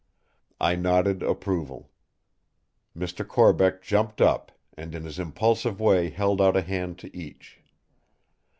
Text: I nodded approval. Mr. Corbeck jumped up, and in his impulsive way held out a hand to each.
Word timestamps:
I 0.59 0.75
nodded 0.75 1.21
approval. 1.21 1.91
Mr. 2.97 3.23
Corbeck 3.27 3.83
jumped 3.83 4.19
up, 4.19 4.51
and 4.75 4.95
in 4.95 5.03
his 5.03 5.19
impulsive 5.19 5.79
way 5.79 6.09
held 6.09 6.41
out 6.41 6.57
a 6.57 6.63
hand 6.63 6.97
to 7.05 7.15
each. 7.15 7.59